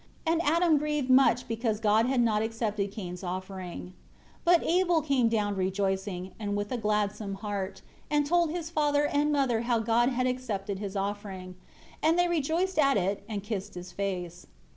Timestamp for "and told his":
8.09-8.71